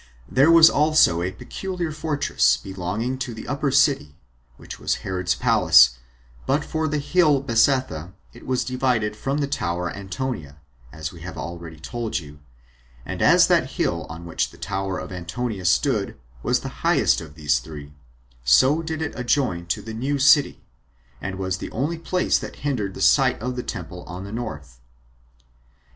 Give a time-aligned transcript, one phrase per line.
[0.27, 4.15] There was also a peculiar fortress belonging to the upper city,
[4.57, 5.99] which was Herod's palace;
[6.47, 10.57] but for the hill Bezetha, it was divided from the tower Antonia,
[10.91, 12.39] as we have already told you;
[13.05, 17.35] and as that hill on which the tower of Antonia stood was the highest of
[17.35, 17.93] these three,
[18.43, 20.63] so did it adjoin to the new city,
[21.21, 24.79] and was the only place that hindered the sight of the temple on the north.